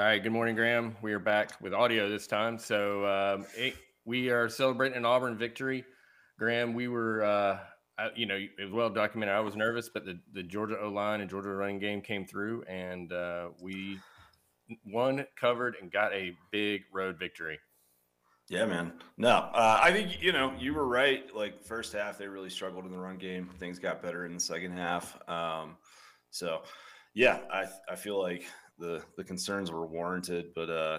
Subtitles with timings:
[0.00, 0.22] All right.
[0.22, 0.96] Good morning, Graham.
[1.02, 2.56] We are back with audio this time.
[2.58, 3.74] So um, it,
[4.06, 5.84] we are celebrating an Auburn victory.
[6.38, 7.58] Graham, we were, uh,
[8.16, 9.34] you know, it was well documented.
[9.34, 12.62] I was nervous, but the, the Georgia O line and Georgia running game came through,
[12.62, 14.00] and uh, we
[14.86, 17.58] won, covered, and got a big road victory.
[18.48, 18.94] Yeah, man.
[19.18, 21.24] No, uh, I think you know you were right.
[21.36, 23.50] Like first half, they really struggled in the run game.
[23.58, 25.18] Things got better in the second half.
[25.28, 25.76] Um,
[26.30, 26.62] so,
[27.12, 28.44] yeah, I I feel like
[28.80, 30.98] the the concerns were warranted, but uh,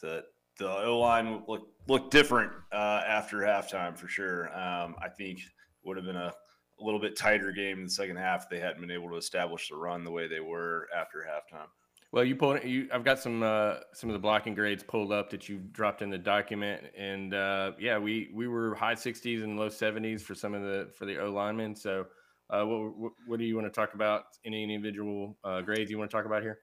[0.00, 0.24] the
[0.58, 4.48] the O line looked looked different uh, after halftime for sure.
[4.58, 5.40] Um, I think
[5.84, 6.32] would have been a,
[6.80, 9.16] a little bit tighter game in the second half if they hadn't been able to
[9.16, 11.68] establish the run the way they were after halftime.
[12.10, 12.88] Well, you pulled you.
[12.92, 16.08] I've got some uh, some of the blocking grades pulled up that you dropped in
[16.08, 20.54] the document, and uh, yeah, we we were high 60s and low 70s for some
[20.54, 21.76] of the for the O linemen.
[21.76, 22.06] So,
[22.48, 24.24] uh, what, what do you want to talk about?
[24.46, 26.60] Any individual uh, grades you want to talk about here?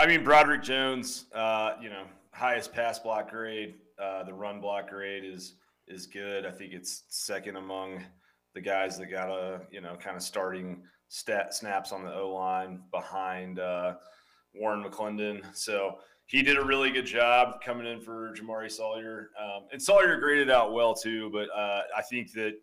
[0.00, 3.74] I mean, Broderick Jones, uh, you know, highest pass block grade.
[4.00, 5.54] Uh, the run block grade is
[5.88, 6.46] is good.
[6.46, 8.04] I think it's second among
[8.54, 12.32] the guys that got a you know kind of starting stat snaps on the O
[12.32, 13.94] line behind uh,
[14.54, 15.44] Warren McClendon.
[15.56, 20.20] So he did a really good job coming in for Jamaree Salyer, um, and Salyer
[20.20, 21.28] graded out well too.
[21.32, 22.54] But uh, I think that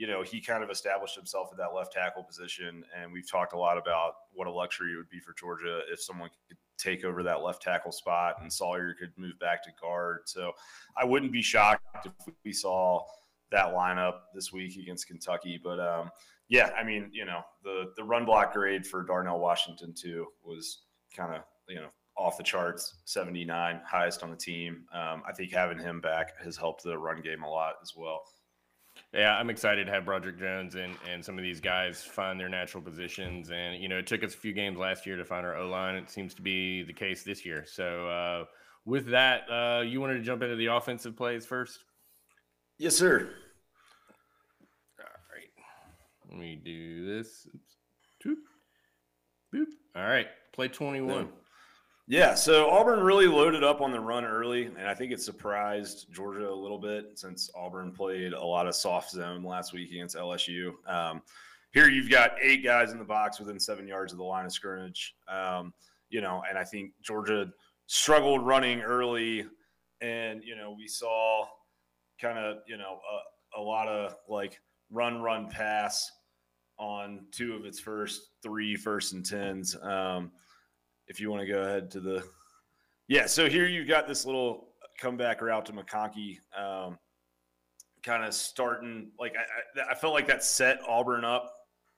[0.00, 2.82] you know, he kind of established himself at that left tackle position.
[2.96, 6.00] And we've talked a lot about what a luxury it would be for Georgia if
[6.00, 10.20] someone could take over that left tackle spot and Salyer could move back to guard.
[10.26, 10.52] So
[10.96, 13.02] I wouldn't be shocked if we saw
[13.50, 15.60] that lineup this week against Kentucky.
[15.62, 16.10] But um,
[16.48, 20.82] yeah, I mean, you know, the the run block grade for Darnell Washington too was
[21.16, 24.84] kind of you know off the charts, 79, highest on the team.
[24.92, 28.20] Um, I think having him back has helped the run game a lot as well.
[29.12, 32.48] Yeah, I'm excited to have Broderick Jones and, and some of these guys find their
[32.48, 33.50] natural positions.
[33.50, 35.68] And, you know, it took us a few games last year to find our O
[35.68, 35.96] line.
[35.96, 37.64] It seems to be the case this year.
[37.66, 38.44] So, uh,
[38.84, 41.80] with that, uh, you wanted to jump into the offensive plays first?
[42.78, 43.30] Yes, sir.
[45.00, 45.50] All right.
[46.30, 47.48] Let me do this.
[48.24, 48.36] Boop.
[49.52, 49.66] Boop.
[49.96, 50.28] All right.
[50.52, 51.28] Play 21.
[52.10, 56.12] Yeah, so Auburn really loaded up on the run early, and I think it surprised
[56.12, 60.16] Georgia a little bit since Auburn played a lot of soft zone last week against
[60.16, 60.72] LSU.
[60.88, 61.22] Um,
[61.70, 64.50] here you've got eight guys in the box within seven yards of the line of
[64.52, 65.14] scrimmage.
[65.28, 65.72] Um,
[66.08, 67.46] you know, and I think Georgia
[67.86, 69.46] struggled running early,
[70.00, 71.46] and you know we saw
[72.20, 72.98] kind of you know
[73.54, 74.60] a, a lot of like
[74.90, 76.10] run, run, pass
[76.76, 79.76] on two of its first three first and tens.
[79.80, 80.32] Um,
[81.10, 82.24] if you want to go ahead to the
[83.08, 86.98] yeah so here you've got this little comeback route to mcconkey um,
[88.02, 91.52] kind of starting like I, I, felt like that set auburn up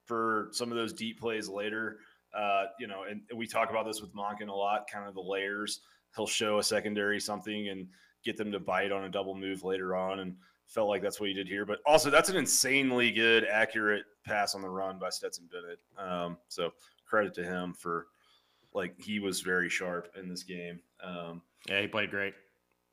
[0.05, 1.99] for some of those deep plays later.
[2.37, 5.21] Uh, you know and, we talk about this with monken a lot kind of the
[5.21, 5.81] layers.
[6.17, 7.87] He'll show a secondary something and
[8.25, 10.37] get them to bite on a double move later on and
[10.67, 11.67] felt like that's what he did here.
[11.67, 15.79] But also that's an insanely good accurate pass on the run by stetson bennett.
[15.99, 16.71] Um, so
[17.05, 18.07] credit to him for
[18.75, 20.81] like he was very sharp in this game.
[21.03, 22.35] Um, yeah, he played great.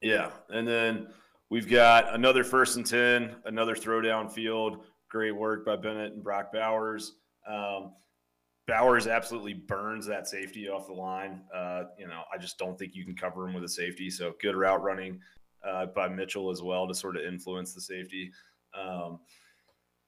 [0.01, 1.07] Yeah, and then
[1.50, 4.85] we've got another first and ten, another throw down field.
[5.09, 7.16] Great work by Bennett and Brock Bowers.
[7.47, 7.94] Um,
[8.67, 11.41] Bowers absolutely burns that safety off the line.
[11.53, 14.11] Uh, you know, I just don't think you can cover him with a safety.
[14.11, 15.19] So good route running
[15.67, 18.31] uh, by Mitchell as well to sort of influence the safety.
[18.79, 19.19] Um,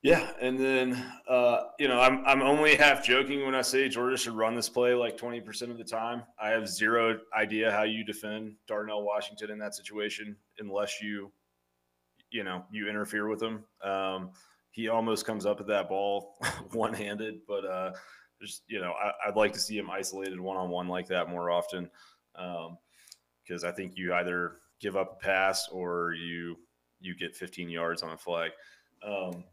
[0.03, 4.17] yeah, and then uh, you know I'm I'm only half joking when I say Georgia
[4.17, 6.23] should run this play like 20% of the time.
[6.39, 11.31] I have zero idea how you defend Darnell Washington in that situation unless you
[12.31, 13.63] you know you interfere with him.
[13.83, 14.31] Um,
[14.71, 16.35] he almost comes up at that ball
[16.71, 17.91] one handed, but uh,
[18.41, 21.29] just you know I, would like to see him isolated one on one like that
[21.29, 21.89] more often
[22.33, 26.57] because um, I think you either give up a pass or you
[26.99, 28.51] you get 15 yards on a flag.
[29.05, 29.43] Um,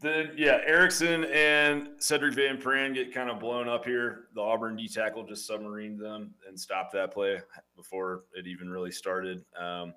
[0.00, 4.24] then yeah, Ericson and Sedrick Van Pran get kind of blown up here.
[4.34, 7.40] The Auburn D tackle just submarined them and stopped that play
[7.76, 9.44] before it even really started.
[9.58, 9.94] Um,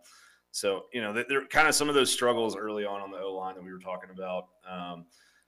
[0.52, 3.34] so you know, they're kind of some of those struggles early on on the O
[3.34, 4.48] line that we were talking about.
[4.70, 5.06] Um,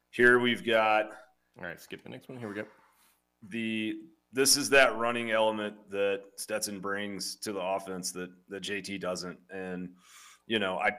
[0.10, 1.12] here we've got.
[1.60, 2.40] All right, skip the next one.
[2.40, 2.66] Here we go.
[3.50, 3.98] The
[4.32, 9.38] this is that running element that Stetson brings to the offense that that JT doesn't,
[9.54, 9.90] and
[10.48, 10.92] you know, I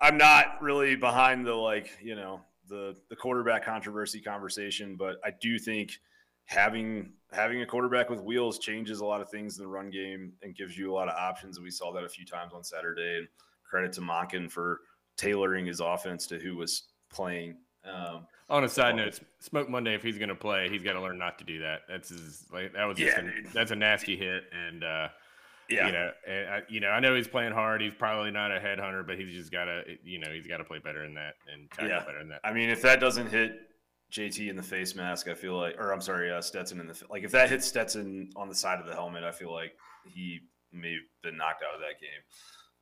[0.00, 5.30] I'm not really behind the like you know the the quarterback controversy conversation, but I
[5.40, 5.92] do think
[6.46, 10.32] having having a quarterback with wheels changes a lot of things in the run game
[10.42, 11.56] and gives you a lot of options.
[11.56, 13.18] And we saw that a few times on Saturday.
[13.18, 13.28] And
[13.74, 14.82] credit to Monken for
[15.16, 17.56] tailoring his offense to who was playing.
[17.84, 21.00] Um, on a side note, Smoke Monday, if he's going to play, he's got to
[21.00, 21.80] learn not to do that.
[21.88, 25.08] That's his like that was yeah, a, that's a nasty hit, and uh,
[25.68, 25.86] Yeah.
[25.86, 27.80] You know, and I, you know, I know he's playing hard.
[27.80, 30.64] He's probably not a headhunter, but he's just got to, you know, he's got to
[30.64, 32.04] play better than that and tackle yeah.
[32.04, 32.40] better than that.
[32.44, 33.52] I mean, if that doesn't hit
[34.12, 37.02] JT in the face mask, I feel like, or I'm sorry, uh, Stetson in the
[37.10, 39.72] like, if that hits Stetson on the side of the helmet, I feel like
[40.04, 40.40] he
[40.72, 42.20] may have been knocked out of that game.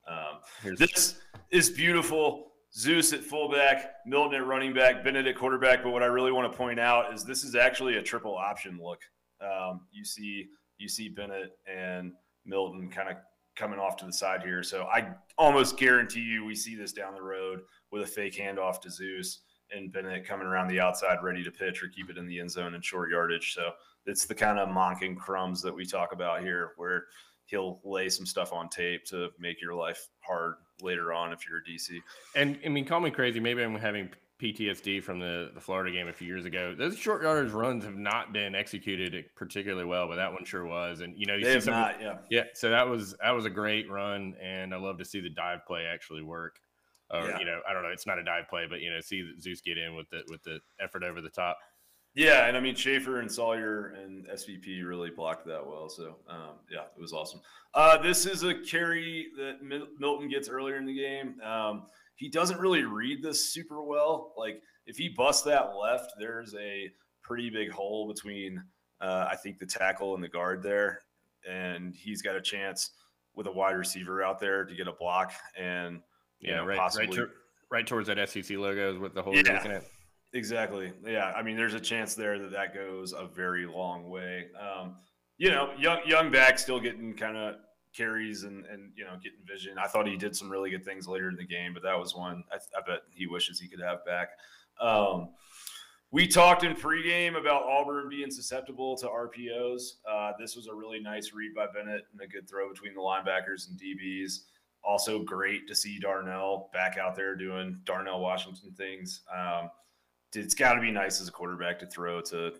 [0.08, 1.20] Um, this
[1.50, 2.48] is beautiful.
[2.74, 5.82] Zeus at fullback, Milton at running back, Bennett at quarterback.
[5.82, 8.80] But what I really want to point out is this is actually a triple option
[8.82, 9.00] look.
[9.40, 10.46] Um, you see,
[10.78, 12.12] you see Bennett and
[12.44, 13.16] Milton kind of
[13.56, 14.62] coming off to the side here.
[14.62, 17.60] So I almost guarantee you we see this down the road
[17.90, 19.40] with a fake handoff to Zeus
[19.74, 22.50] and Bennett coming around the outside ready to pitch or keep it in the end
[22.50, 23.54] zone and short yardage.
[23.54, 23.70] So
[24.06, 27.04] it's the kind of Monken crumbs that we talk about here where
[27.46, 31.58] he'll lay some stuff on tape to make your life hard later on if you're
[31.58, 31.98] a DC.
[32.34, 33.40] And I mean, call me crazy.
[33.40, 34.10] Maybe I'm having
[34.42, 36.74] PTSD from the, the Florida game a few years ago.
[36.76, 41.00] Those short yardage runs have not been executed particularly well, but that one sure was.
[41.00, 42.44] And you know, you they have not, yeah, yeah.
[42.54, 45.60] So that was that was a great run, and I love to see the dive
[45.66, 46.56] play actually work.
[47.10, 47.38] Or yeah.
[47.38, 49.60] you know, I don't know, it's not a dive play, but you know, see Zeus
[49.60, 51.58] get in with the with the effort over the top.
[52.14, 55.88] Yeah, and I mean Shaffer and Salyer and SVP really blocked that well.
[55.88, 57.40] So um, yeah, it was awesome.
[57.74, 59.62] Uh, this is a carry that
[59.98, 61.40] Milton gets earlier in the game.
[61.40, 61.84] Um,
[62.16, 64.32] he doesn't really read this super well.
[64.36, 66.90] Like if he busts that left, there's a
[67.22, 68.62] pretty big hole between
[69.00, 71.00] uh, I think the tackle and the guard there,
[71.48, 72.90] and he's got a chance
[73.34, 76.00] with a wide receiver out there to get a block and
[76.40, 77.28] yeah, know, right, possibly right, to,
[77.70, 79.54] right, towards that SEC logo is what the hole yeah.
[79.54, 79.84] looking at.
[80.34, 80.92] Exactly.
[81.04, 81.32] Yeah.
[81.36, 84.46] I mean, there's a chance there that that goes a very long way.
[84.58, 84.96] Um,
[85.38, 87.56] you know, young young back still getting kind of
[87.96, 89.78] carries and and you know getting vision.
[89.78, 92.14] I thought he did some really good things later in the game, but that was
[92.14, 94.30] one I, I bet he wishes he could have back.
[94.80, 95.30] Um,
[96.10, 99.94] we talked in pregame about Auburn being susceptible to RPOs.
[100.08, 103.00] Uh, this was a really nice read by Bennett and a good throw between the
[103.00, 104.40] linebackers and DBs.
[104.84, 109.22] Also, great to see Darnell back out there doing Darnell Washington things.
[109.34, 109.70] Um,
[110.34, 112.52] it's got to be nice as a quarterback to throw to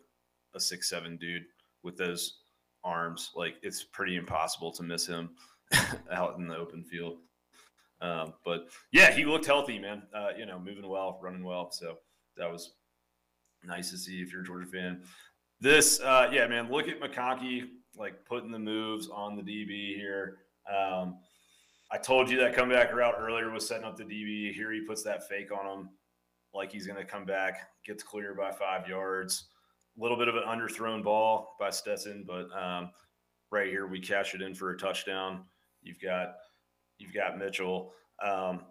[0.54, 1.44] a six seven dude
[1.82, 2.41] with those
[2.84, 3.30] arms.
[3.34, 5.30] Like it's pretty impossible to miss him
[6.12, 7.18] out in the open field.
[8.00, 10.02] Um, but yeah, he looked healthy, man.
[10.14, 11.70] Uh, you know, moving well, running well.
[11.70, 11.98] So
[12.36, 12.74] that was
[13.64, 15.02] nice to see if you're a Georgia fan.
[15.60, 20.38] This, uh, yeah, man, look at McConkey like putting the moves on the DB here.
[20.68, 21.18] Um,
[21.92, 24.52] I told you that comeback route earlier was setting up the DB.
[24.52, 25.90] Here he puts that fake on him
[26.54, 29.44] like he's going to come back, gets clear by five yards.
[29.96, 32.90] Little bit of an underthrown ball by Stetson, but um,
[33.50, 35.44] right here we cash it in for a touchdown.
[35.82, 36.34] You've got
[36.98, 37.92] you've got Mitchell.
[38.24, 38.62] Um,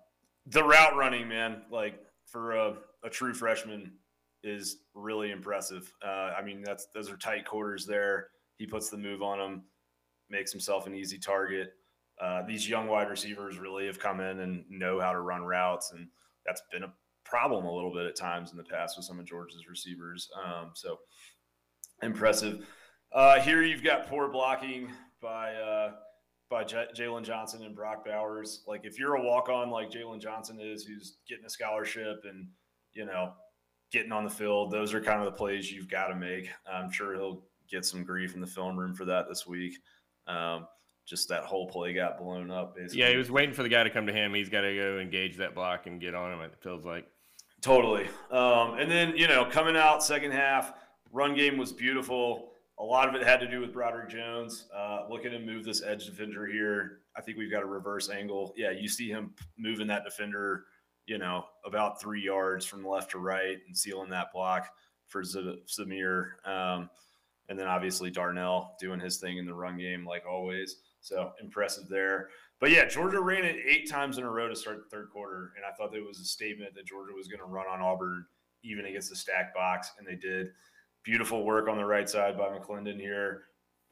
[0.48, 2.74] the route running, man, like for a,
[3.04, 3.94] a true freshman,
[4.44, 5.94] is really impressive.
[6.04, 8.28] Uh, I mean, that's those are tight quarters there.
[8.58, 9.64] He puts the move on him,
[10.30, 11.74] makes himself an easy target.
[12.20, 15.92] Uh, these young wide receivers really have come in and know how to run routes,
[15.92, 16.08] and
[16.46, 16.94] that's been a
[17.32, 20.30] problem a little bit at times in the past with some of Georgia's receivers.
[20.46, 21.00] Um, so
[22.04, 22.68] impressive.
[23.14, 24.92] Uh, here you've got poor blocking
[25.22, 25.94] by uh,
[26.50, 28.64] by J- Jalen Johnson and Brock Bowers.
[28.68, 32.50] Like if you're a walk on like Jalen Johnson is, who's getting a scholarship and
[32.92, 33.32] you know
[33.94, 36.50] getting on the field, those are kind of the plays you've got to make.
[36.70, 39.78] I'm sure he'll get some grief in the film room for that this week.
[40.28, 40.68] Um,
[41.08, 42.76] just that whole play got blown up.
[42.76, 43.00] Basically.
[43.00, 44.34] Yeah, he was waiting for the guy to come to him.
[44.34, 46.42] He's got to go engage that block and get on him.
[46.42, 47.08] It feels like.
[47.62, 48.08] Totally.
[48.32, 50.74] Um, and then you know, coming out second half,
[51.12, 52.54] run game was beautiful.
[52.80, 54.66] A lot of it had to do with Broderick Jones.
[54.76, 57.00] Uh, look at him move this edge defender here.
[57.16, 58.54] I think we've got a reverse angle.
[58.58, 60.66] Yeah, you see him moving that defender,
[61.06, 64.70] you know, about three yards from left to right and sealing that block
[65.08, 66.46] for Z- Zamir.
[66.48, 66.90] Um,
[67.50, 70.78] and then obviously Darnell doing his thing in the run game like always.
[71.02, 72.30] So impressive there.
[72.62, 75.52] But yeah, Georgia ran it eight times in a row to start the third quarter,
[75.58, 78.24] and I thought it was a statement that Georgia was going to run on Auburn
[78.64, 80.52] even against the stack box, and they did.
[81.04, 83.46] Beautiful work on the right side by McClendon here.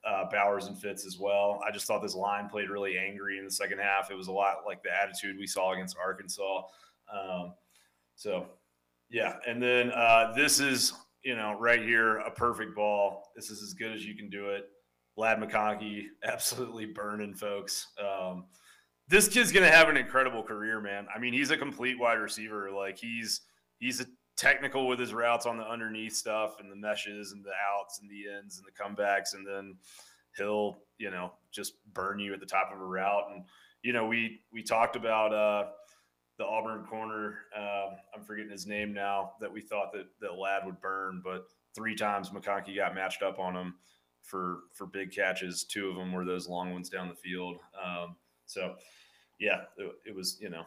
[0.08, 1.60] Uh, Bowers and Fitz as well.
[1.68, 4.12] I just thought this line played really angry in the second half.
[4.12, 6.62] It was a lot like the attitude we saw against Arkansas.
[7.12, 7.54] Um,
[8.16, 8.46] so,
[9.10, 9.38] yeah.
[9.48, 13.32] And then uh, this is, you know, right here, a perfect ball.
[13.36, 14.70] This is as good as you can do it.
[15.20, 17.88] Ladd McConkey absolutely burning folks.
[18.00, 18.46] Um,
[19.10, 21.08] this kid's gonna have an incredible career, man.
[21.14, 22.72] I mean, he's a complete wide receiver.
[22.72, 23.42] Like he's
[23.80, 24.06] he's a
[24.38, 28.10] technical with his routes on the underneath stuff and the meshes and the outs and
[28.10, 29.76] the ends and the comebacks, and then
[30.38, 33.26] he'll you know just burn you at the top of a route.
[33.34, 33.44] And
[33.84, 35.70] you know we we talked about uh,
[36.38, 37.40] the Auburn corner.
[37.58, 39.32] Uh, I'm forgetting his name now.
[39.42, 41.46] That we thought that that Ladd would burn, but
[41.76, 43.76] three times McConkey got matched up on him
[44.24, 45.64] for for big catches.
[45.64, 47.58] Two of them were those long ones down the field.
[47.84, 48.76] Um, so,
[49.40, 50.64] yeah, it, it, was you know,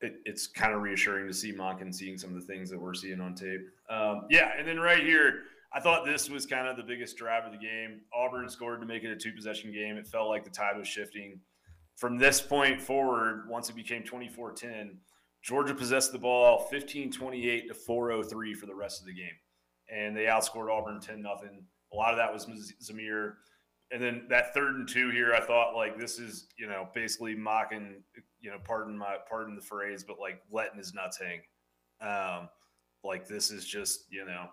[0.00, 2.94] it, it's kind of reassuring to see Monken seeing some of the things that we're
[2.94, 3.66] seeing on tape.
[3.88, 7.44] Um, yeah, and then right here, I thought this was kind of the biggest drive
[7.44, 8.00] of the game.
[8.14, 9.96] Auburn scored to make it a two possession game.
[9.96, 11.40] It felt like the tide was shifting.
[11.96, 14.98] From this point forward, once it became 24 10,
[15.42, 19.36] Georgia possessed the ball 15 28 to 403 for the rest of the game.
[19.90, 21.64] And they outscored Auburn 10 nothing.
[21.92, 22.46] A lot of that was
[22.82, 23.34] Zamir.
[23.90, 27.34] And then that third and two here, I thought like this is, you know, basically
[27.34, 28.02] Monken,
[28.40, 31.40] you know, pardon my pardon the phrase, but like letting his nuts hang.
[32.00, 32.48] Um,
[33.02, 34.48] like this is just, you know,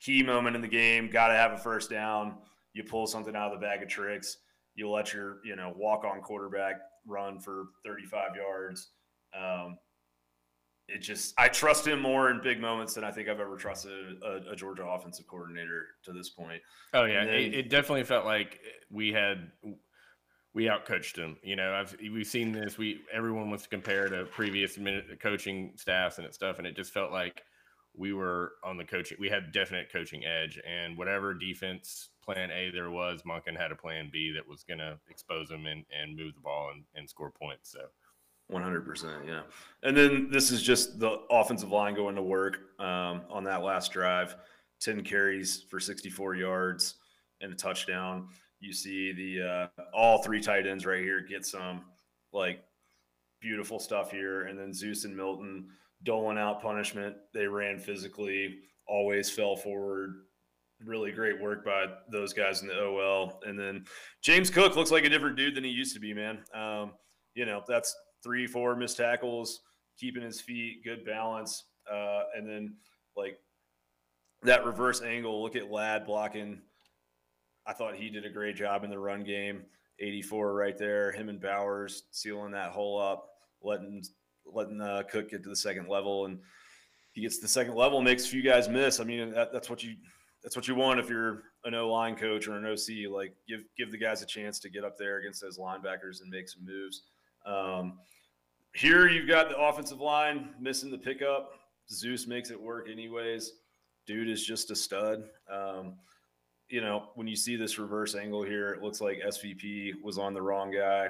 [0.00, 1.08] key moment in the game.
[1.10, 2.36] Got to have a first down.
[2.74, 4.36] You pull something out of the bag of tricks.
[4.74, 6.76] You let your you know walk on quarterback
[7.06, 8.90] run for 35 yards.
[9.38, 9.78] Um,
[10.92, 13.92] it just I trust him more in big moments than I think I've ever trusted
[14.22, 16.62] a, a Georgia offensive coordinator to this point.
[16.94, 19.50] Oh yeah, then, it, it, definitely felt like we had
[20.54, 21.36] we outcoached him.
[21.42, 22.76] You know, I've we've seen this.
[22.76, 24.78] We everyone wants to compare to previous
[25.20, 27.42] coaching staffs and it stuff, and it just felt like
[27.96, 29.18] we were on the coaching.
[29.20, 33.76] We had definite coaching edge, and whatever defense plan A there was, Monken had a
[33.76, 37.08] plan B that was going to expose him and, and move the ball and, and
[37.08, 37.72] score points.
[37.72, 37.80] So.
[38.52, 39.26] 100%.
[39.26, 39.42] Yeah.
[39.82, 43.92] And then this is just the offensive line going to work um, on that last
[43.92, 44.36] drive
[44.80, 46.94] 10 carries for 64 yards
[47.40, 48.28] and a touchdown.
[48.60, 51.82] You see the uh, all three tight ends right here get some
[52.32, 52.62] like
[53.40, 54.46] beautiful stuff here.
[54.46, 55.68] And then Zeus and Milton
[56.02, 57.16] doling out punishment.
[57.32, 60.14] They ran physically, always fell forward.
[60.84, 63.40] Really great work by those guys in the OL.
[63.44, 63.84] And then
[64.22, 66.38] James Cook looks like a different dude than he used to be, man.
[66.54, 66.92] Um,
[67.34, 69.60] you know, that's three, four missed tackles,
[69.98, 71.64] keeping his feet, good balance.
[71.90, 72.74] Uh, and then,
[73.16, 73.38] like,
[74.42, 76.60] that reverse angle, look at Ladd blocking.
[77.66, 79.62] I thought he did a great job in the run game.
[79.98, 81.12] 84 right there.
[81.12, 83.28] Him and Bowers sealing that hole up,
[83.62, 84.02] letting
[84.46, 86.38] letting uh, Cook get to the second level, and
[87.12, 88.98] he gets to the second level, makes a few guys miss.
[88.98, 89.94] I mean, that, that's what you
[90.42, 93.10] that's what you want if you're an O line coach or an OC.
[93.10, 96.30] Like give give the guys a chance to get up there against those linebackers and
[96.30, 97.02] make some moves.
[97.46, 97.98] Um,
[98.74, 101.52] here you've got the offensive line missing the pickup.
[101.90, 103.52] Zeus makes it work anyways.
[104.06, 105.24] Dude is just a stud.
[105.52, 105.94] Um,
[106.68, 110.34] you know, when you see this reverse angle here, it looks like SVP was on
[110.34, 111.08] the wrong guy.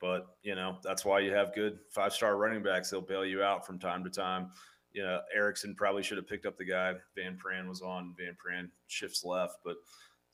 [0.00, 2.90] But you know that's why you have good five star running backs.
[2.90, 4.50] They'll bail you out from time to time.
[4.92, 8.12] You know Ericson probably should have picked up the guy Van Pran was on.
[8.18, 9.76] Van Pran shifts left, but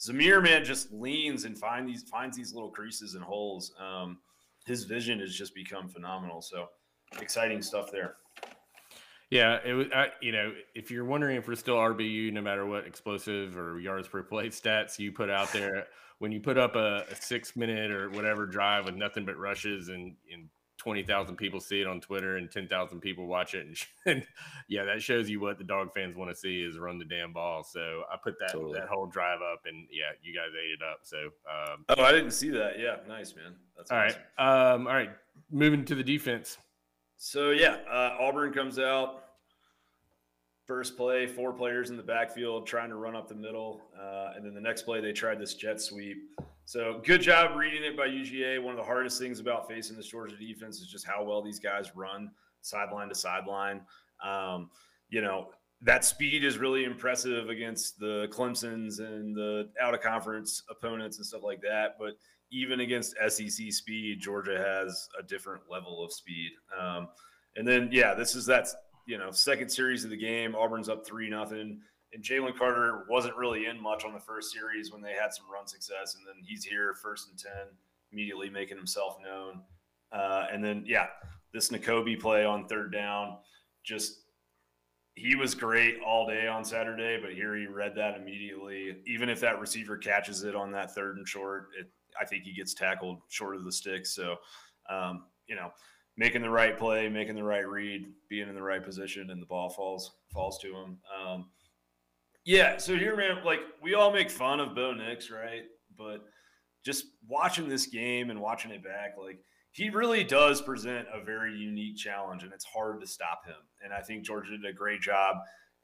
[0.00, 3.75] Zamir man just leans and find these finds these little creases and holes.
[3.78, 4.18] Um,
[4.68, 6.42] his vision has just become phenomenal.
[6.42, 6.68] So
[7.20, 8.16] exciting stuff there.
[9.30, 9.87] Yeah, it was.
[9.94, 13.78] I, you know, if you're wondering if we're still RBU, no matter what explosive or
[13.78, 15.87] yards per play stats you put out there,
[16.18, 19.88] when you put up a, a six minute or whatever drive with nothing but rushes
[19.88, 20.48] and, and
[20.78, 24.26] twenty thousand people see it on Twitter and ten thousand people watch it, and, and,
[24.68, 27.32] yeah, that shows you what the dog fans want to see is run the damn
[27.32, 27.62] ball.
[27.62, 28.78] So I put that totally.
[28.78, 31.00] that whole drive up, and yeah, you guys ate it up.
[31.02, 31.18] So
[31.50, 32.78] um, oh, I didn't see that.
[32.78, 33.54] Yeah, nice man.
[33.76, 34.20] That's all awesome.
[34.38, 34.73] right.
[34.73, 35.11] Um, all right,
[35.50, 36.56] moving to the defense.
[37.16, 39.25] So yeah, uh, Auburn comes out.
[40.66, 44.44] First play, four players in the backfield trying to run up the middle, uh, and
[44.44, 46.18] then the next play they tried this jet sweep.
[46.68, 48.62] So good job reading it by UGA.
[48.62, 51.58] One of the hardest things about facing this Georgia defense is just how well these
[51.58, 53.80] guys run sideline to sideline.
[54.22, 54.68] Um,
[55.08, 55.46] you know
[55.80, 61.25] that speed is really impressive against the Clemson's and the out of conference opponents and
[61.25, 62.18] stuff like that, but
[62.52, 66.50] even against SEC speed, Georgia has a different level of speed.
[66.78, 67.08] Um,
[67.56, 68.68] and then, yeah, this is that
[69.06, 70.54] you know second series of the game.
[70.54, 71.80] Auburn's up three nothing,
[72.12, 75.47] and Jalen Carter wasn't really in much on the first series when they had some
[75.53, 77.67] run success, and then he's here first and ten,
[78.12, 79.62] immediately making himself known.
[80.12, 81.07] Uh, and then, yeah,
[81.53, 83.37] this Nakobe play on third down,
[83.85, 84.21] just
[85.15, 88.97] he was great all day on Saturday, but here he read that immediately.
[89.07, 92.53] Even if that receiver catches it on that third and short, it I think he
[92.55, 94.07] gets tackled short of the stick.
[94.07, 94.37] So,
[94.88, 95.71] um, you know,
[96.17, 99.47] making the right play, making the right read, being in the right position, and the
[99.47, 100.99] ball falls falls to him.
[101.15, 101.47] Um,
[102.49, 102.78] yeah.
[102.78, 105.64] So here, man, like we all make fun of Bo Nix, right?
[105.99, 106.25] But
[106.83, 109.38] just watching this game and watching it back, like
[109.73, 113.57] he really does present a very unique challenge, and it's hard to stop him.
[113.85, 115.37] And I think Georgia did a great job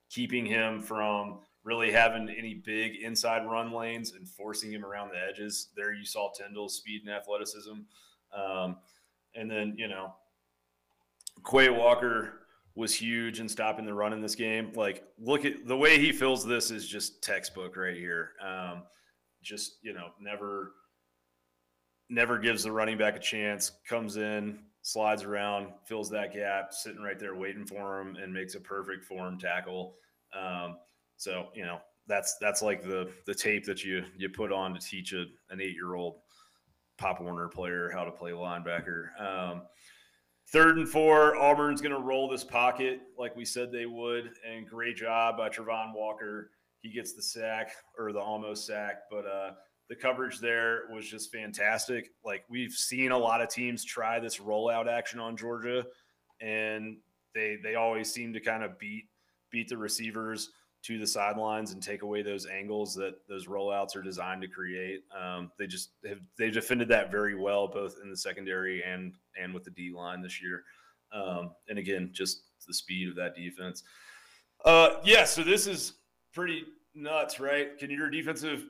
[0.09, 5.21] keeping him from really having any big inside run lanes and forcing him around the
[5.23, 5.68] edges.
[5.76, 7.75] There you saw Tindall's speed and athleticism.
[8.35, 8.76] Um,
[9.35, 10.14] and then, you know,
[11.50, 12.43] Quay Walker
[12.76, 14.73] was huge in stopping the run in this game.
[14.75, 18.31] Like, look at the way he fills this is just textbook right here.
[18.45, 18.83] Um,
[19.43, 20.73] just you know never
[22.09, 23.73] never gives the running back a chance.
[23.88, 28.54] Comes in, slides around, fills that gap, sitting right there waiting for him, and makes
[28.54, 29.95] a perfect form tackle.
[30.38, 30.76] Um,
[31.16, 34.81] so you know that's that's like the the tape that you you put on to
[34.81, 36.16] teach a, an eight year old
[36.99, 39.09] Pop Warner player how to play linebacker.
[39.21, 39.62] Um,
[40.54, 44.68] third and four, Auburn's going to roll this pocket like we said they would, and
[44.68, 46.52] great job by Travon Walker.
[46.80, 49.50] He gets the sack or the almost sack, but uh,
[49.88, 52.11] the coverage there was just fantastic.
[52.25, 55.84] Like we've seen a lot of teams try this rollout action on Georgia,
[56.40, 56.99] and
[57.34, 59.06] they they always seem to kind of beat
[59.50, 60.50] beat the receivers
[60.84, 65.02] to the sidelines and take away those angles that those rollouts are designed to create.
[65.18, 69.54] Um, they just have they defended that very well, both in the secondary and and
[69.54, 70.62] with the D line this year.
[71.12, 73.82] Um, and again, just the speed of that defense.
[74.64, 75.94] Uh, yeah, so this is
[76.32, 76.64] pretty
[76.94, 77.78] nuts, right?
[77.78, 78.66] Can your defensive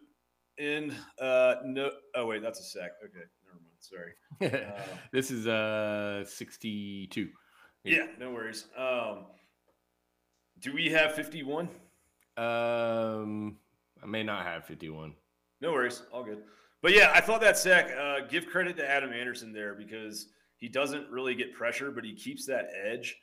[0.59, 0.95] end?
[1.21, 1.91] Uh, no.
[2.15, 2.93] Oh wait, that's a sack.
[3.05, 4.61] Okay, never mind.
[4.61, 4.75] Sorry.
[4.77, 4.81] Uh,
[5.13, 7.29] this is uh 62.
[7.83, 8.67] Yeah, no worries.
[8.79, 9.27] Um,
[10.61, 11.69] do we have 51?
[12.37, 13.57] Um,
[14.03, 15.15] I may not have 51.
[15.61, 16.43] No worries, all good.
[16.83, 17.91] But yeah, I thought that sack.
[17.97, 22.15] Uh, give credit to Adam Anderson there because he doesn't really get pressure, but he
[22.15, 23.17] keeps that edge.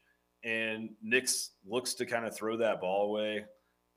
[0.43, 3.45] And Nix looks to kind of throw that ball away,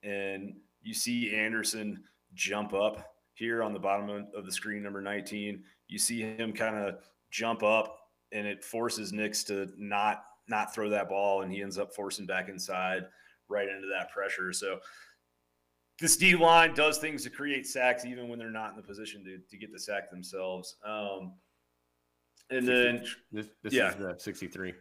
[0.02, 2.04] and you see Anderson
[2.34, 5.62] jump up here on the bottom of the screen, number 19.
[5.88, 6.96] You see him kind of
[7.30, 7.98] jump up,
[8.32, 12.26] and it forces Nix to not not throw that ball, and he ends up forcing
[12.26, 13.04] back inside
[13.48, 14.52] right into that pressure.
[14.52, 14.78] So
[16.00, 19.24] this D line does things to create sacks even when they're not in the position
[19.24, 20.76] to, to get the sack themselves.
[20.84, 21.34] Um,
[22.50, 23.94] and then this, this yeah.
[23.94, 24.74] is uh, 63.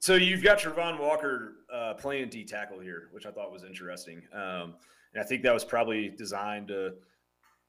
[0.00, 4.22] So you've got Travon Walker uh, playing D tackle here, which I thought was interesting.
[4.32, 4.74] Um,
[5.14, 6.94] and I think that was probably designed to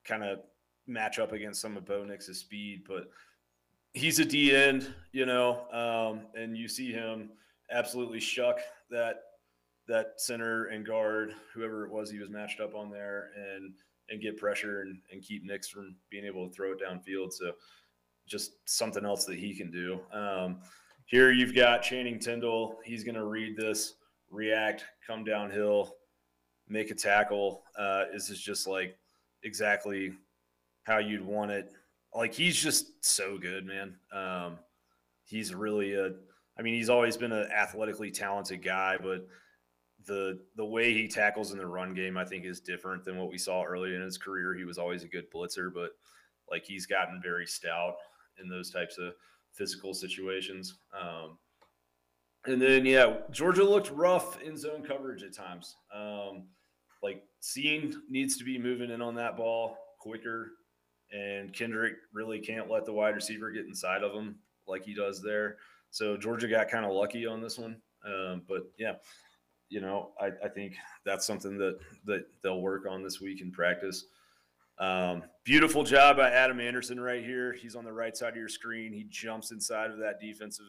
[0.05, 0.39] kind of
[0.87, 3.09] match up against some of Bo Nix's speed, but
[3.93, 7.29] he's a D end, you know, um, and you see him
[7.71, 9.15] absolutely shuck that
[9.87, 13.73] that center and guard, whoever it was he was matched up on there, and
[14.09, 17.33] and get pressure and, and keep Nix from being able to throw it downfield.
[17.33, 17.51] So
[18.25, 19.99] just something else that he can do.
[20.13, 20.59] Um,
[21.05, 22.77] here you've got Channing Tindall.
[22.83, 23.95] He's going to read this,
[24.29, 25.95] react, come downhill,
[26.67, 27.63] make a tackle.
[27.77, 28.97] Uh, this is just like
[29.43, 30.11] exactly
[30.83, 31.71] how you'd want it.
[32.13, 33.95] Like he's just so good, man.
[34.11, 34.57] Um,
[35.23, 36.11] he's really a.
[36.59, 39.27] I mean, he's always been an athletically talented guy, but
[40.07, 43.29] the the way he tackles in the run game, I think, is different than what
[43.29, 44.55] we saw early in his career.
[44.55, 45.91] He was always a good blitzer, but
[46.49, 47.95] like he's gotten very stout
[48.41, 49.13] in those types of
[49.51, 50.79] physical situations.
[50.99, 51.37] Um,
[52.45, 55.75] and then yeah, Georgia looked rough in zone coverage at times.
[55.93, 56.47] Um,
[57.03, 60.51] like Cine needs to be moving in on that ball quicker,
[61.11, 65.21] and Kendrick really can't let the wide receiver get inside of him like he does
[65.21, 65.57] there.
[65.89, 67.81] So Georgia got kind of lucky on this one.
[68.05, 68.93] Um, but yeah,
[69.69, 70.75] you know, I, I think
[71.05, 74.05] that's something that that they'll work on this week in practice.
[74.79, 77.53] Um, beautiful job by Adam Anderson right here.
[77.53, 78.93] He's on the right side of your screen.
[78.93, 80.65] He jumps inside of that defensive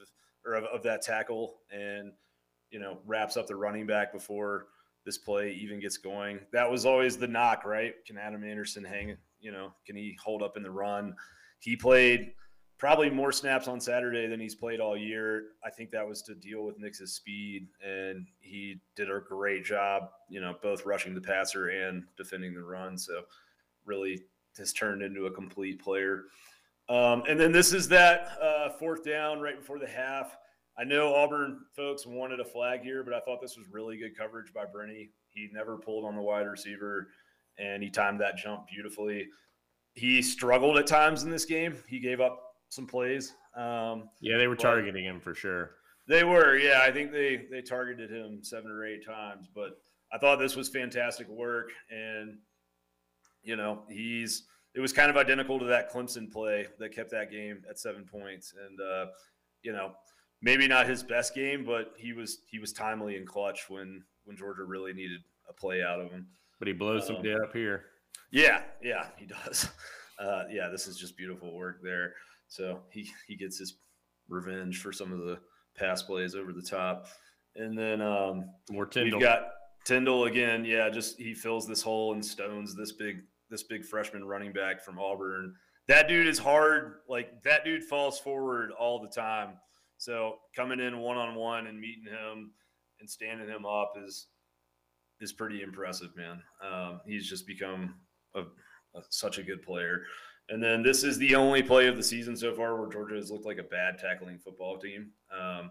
[0.47, 2.13] or of, of that tackle and
[2.71, 4.67] you know wraps up the running back before
[5.05, 6.41] this play even gets going.
[6.53, 7.95] That was always the knock, right?
[8.07, 9.17] Can Adam Anderson hang?
[9.41, 11.15] You know, can he hold up in the run?
[11.61, 12.33] He played
[12.79, 15.47] probably more snaps on Saturday than he's played all year.
[15.65, 20.11] I think that was to deal with Nix's speed, and he did a great job,
[20.29, 22.97] you know, both rushing the passer and defending the run.
[22.97, 23.23] So,
[23.85, 24.23] really
[24.59, 26.25] has turned into a complete player.
[26.89, 30.37] Um, and then this is that uh, fourth down right before the half.
[30.79, 34.17] I know Auburn folks wanted a flag here, but I thought this was really good
[34.17, 35.11] coverage by Brenny.
[35.29, 37.09] He never pulled on the wide receiver,
[37.59, 39.27] and he timed that jump beautifully.
[39.95, 41.77] He struggled at times in this game.
[41.89, 43.35] He gave up some plays.
[43.57, 45.73] Um, yeah, they were targeting him for sure.
[46.07, 46.83] They were, yeah.
[46.85, 49.79] I think they they targeted him seven or eight times, but
[50.13, 52.39] I thought this was fantastic work, and
[53.43, 57.31] you know he's it was kind of identical to that Clemson play that kept that
[57.31, 59.07] game at seven points, and uh,
[59.63, 59.93] you know
[60.41, 64.37] maybe not his best game, but he was he was timely and clutch when when
[64.37, 66.27] Georgia really needed a play out of him.
[66.59, 67.87] But he blows um, some dead up here.
[68.31, 69.69] Yeah, yeah, he does.
[70.19, 72.13] Uh, yeah, this is just beautiful work there.
[72.49, 73.79] So he he gets his
[74.29, 75.39] revenge for some of the
[75.77, 77.07] pass plays over the top.
[77.57, 79.19] And then um, more Tindall.
[79.19, 79.49] We've got
[79.85, 80.65] Tindall again.
[80.65, 83.19] Yeah, just he fills this hole and stones this big
[83.51, 85.55] this big freshman running back from Auburn.
[85.87, 86.97] That dude is hard.
[87.09, 89.55] Like that dude falls forward all the time.
[89.97, 92.53] So coming in one on one and meeting him
[93.01, 94.29] and standing him up is
[95.21, 96.43] is pretty impressive, man.
[96.65, 97.95] Um, he's just become
[98.35, 98.43] a
[99.11, 100.03] such a good player.
[100.51, 103.31] And then this is the only play of the season so far where Georgia has
[103.31, 105.11] looked like a bad tackling football team.
[105.31, 105.71] Um,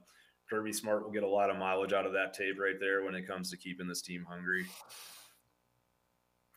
[0.49, 3.15] Kirby Smart will get a lot of mileage out of that tape right there when
[3.15, 4.65] it comes to keeping this team hungry.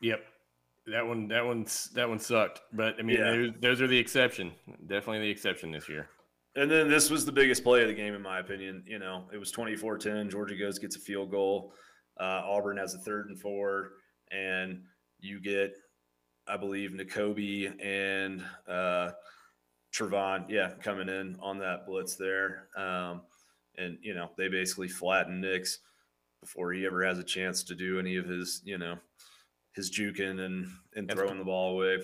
[0.00, 0.20] Yep,
[0.86, 2.60] that one, that one's that one sucked.
[2.72, 3.30] But I mean, yeah.
[3.30, 4.52] those, those are the exception.
[4.86, 6.08] Definitely the exception this year.
[6.56, 8.82] And then this was the biggest play of the game, in my opinion.
[8.86, 10.30] You know, it was 24 10.
[10.30, 11.72] Georgia goes, gets a field goal.
[12.18, 13.92] Uh, Auburn has a third and four.
[14.32, 14.82] And
[15.20, 15.76] you get,
[16.50, 19.12] I believe, Nakobe and uh,
[19.94, 22.68] Travon, yeah, coming in on that blitz there.
[22.76, 23.22] Um,
[23.76, 25.78] and, you know, they basically flatten Nix
[26.40, 28.96] before he ever has a chance to do any of his, you know,
[29.74, 31.98] his juking and, and throwing the ball away.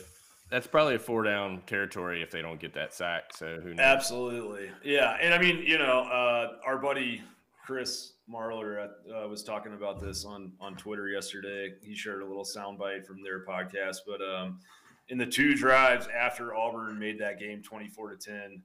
[0.51, 3.33] That's probably a four down territory if they don't get that sack.
[3.35, 3.81] So who knows?
[3.81, 4.71] Absolutely.
[4.85, 5.17] Yeah.
[5.21, 7.23] And I mean, you know, uh, our buddy
[7.67, 11.75] Chris Marler uh, was talking about this on, on Twitter yesterday.
[11.83, 13.99] He shared a little soundbite from their podcast.
[14.07, 14.61] But um,
[15.09, 18.63] in the two drives after Auburn made that game 24 to 10,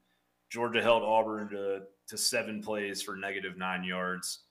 [0.51, 4.41] Georgia held Auburn to, to seven plays for negative nine yards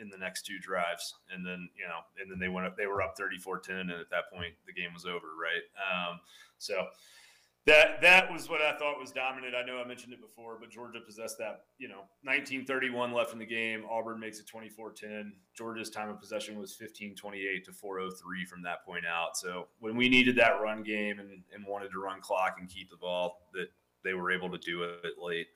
[0.00, 1.14] in the next two drives.
[1.32, 3.76] And then, you know, and then they went up, they were up 34 10.
[3.76, 6.10] And at that point, the game was over, right?
[6.10, 6.18] Um,
[6.58, 6.86] so
[7.66, 9.54] that that was what I thought was dominant.
[9.54, 13.38] I know I mentioned it before, but Georgia possessed that, you know, 1931 left in
[13.38, 13.84] the game.
[13.90, 15.32] Auburn makes it 24-10.
[15.56, 19.36] Georgia's time of possession was 15-28 to 403 from that point out.
[19.38, 22.90] So when we needed that run game and, and wanted to run clock and keep
[22.90, 23.68] the ball, that
[24.02, 25.46] they were able to do it late.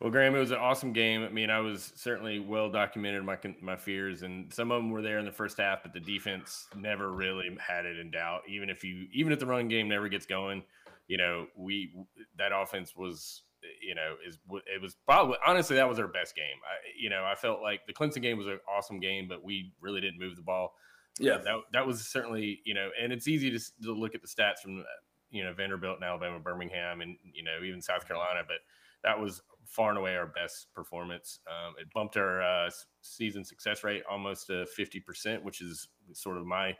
[0.00, 1.24] Well, Graham, it was an awesome game.
[1.24, 5.02] I mean, I was certainly well documented my my fears, and some of them were
[5.02, 8.42] there in the first half, but the defense never really had it in doubt.
[8.48, 10.62] Even if you, even if the run game never gets going,
[11.08, 11.92] you know, we
[12.38, 13.42] that offense was,
[13.82, 14.38] you know, is
[14.72, 16.44] it was probably honestly that was our best game.
[16.64, 19.72] I, you know, I felt like the Clemson game was an awesome game, but we
[19.80, 20.74] really didn't move the ball.
[21.20, 24.22] Uh, yeah, that that was certainly you know, and it's easy to, to look at
[24.22, 24.84] the stats from uh,
[25.30, 28.58] you know Vanderbilt and Alabama, Birmingham, and you know even South Carolina, but
[29.02, 31.40] that was far and away our best performance.
[31.46, 32.70] Um, it bumped our uh,
[33.02, 36.74] season success rate almost to 50%, which is sort of my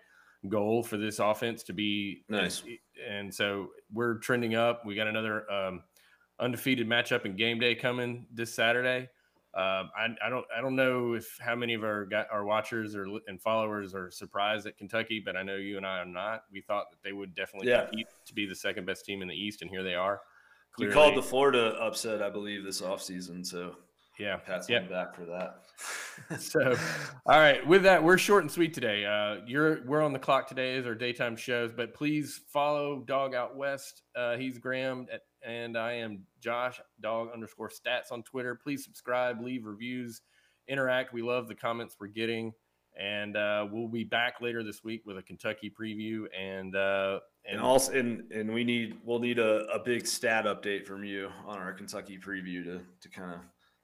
[0.48, 2.62] goal for this offense to be nice.
[3.08, 4.84] And so we're trending up.
[4.86, 5.82] We got another um,
[6.40, 9.08] undefeated matchup in game day coming this Saturday.
[9.54, 13.06] Um, I, I, don't I don't know if how many of our our watchers or
[13.26, 16.44] and followers are surprised at Kentucky, but I know you and I are not.
[16.52, 17.86] We thought that they would definitely yeah.
[17.86, 20.20] compete to be the second best team in the East, and here they are.
[20.78, 20.94] Clearly.
[20.94, 23.44] You called the Florida upset, I believe, this offseason.
[23.44, 23.74] So
[24.16, 24.80] yeah, pats yeah.
[24.80, 26.40] back for that.
[26.40, 26.76] so,
[27.26, 29.04] all right, with that, we're short and sweet today.
[29.04, 33.34] Uh, you're we're on the clock today as our daytime shows, but please follow Dog
[33.34, 34.02] Out West.
[34.14, 38.54] Uh, he's Graham, at, and I am Josh Dog underscore Stats on Twitter.
[38.54, 40.22] Please subscribe, leave reviews,
[40.68, 41.12] interact.
[41.12, 42.52] We love the comments we're getting
[42.98, 47.60] and uh, we'll be back later this week with a Kentucky preview and uh, and,
[47.60, 51.58] also and and we need we'll need a, a big stat update from you on
[51.58, 53.40] our Kentucky preview to to kind of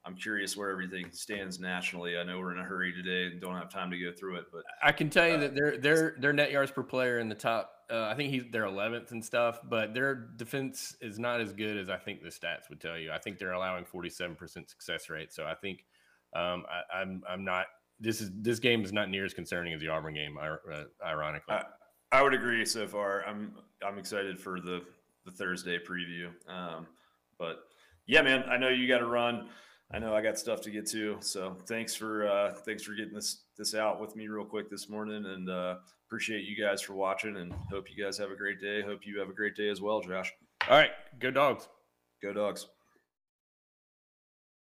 [0.07, 2.19] I'm curious where everything stands nationally.
[2.19, 4.45] I know we're in a hurry today and don't have time to go through it,
[4.53, 7.29] but I can tell you uh, that their their their net yards per player in
[7.29, 7.71] the top.
[7.91, 11.77] Uh, I think he's their 11th and stuff, but their defense is not as good
[11.77, 13.13] as I think the stats would tell you.
[13.13, 14.39] I think they're allowing 47%
[14.71, 15.85] success rate, so I think
[16.35, 17.67] um, I, I'm I'm not
[18.01, 20.37] this is this game is not near as concerning as the Auburn game.
[20.39, 21.65] Uh, ironically, I,
[22.15, 23.25] I, would agree so far.
[23.27, 23.53] I'm
[23.87, 24.83] I'm excited for the
[25.25, 26.29] the Thursday preview.
[26.49, 26.87] Um,
[27.39, 27.65] but
[28.07, 29.49] yeah, man, I know you got to run.
[29.93, 31.17] I know I got stuff to get to.
[31.21, 34.89] So thanks for uh, thanks for getting this this out with me real quick this
[34.89, 37.37] morning, and uh, appreciate you guys for watching.
[37.37, 38.83] And hope you guys have a great day.
[38.83, 40.33] Hope you have a great day as well, Josh.
[40.69, 41.69] All right, go dogs.
[42.23, 42.67] Go dogs.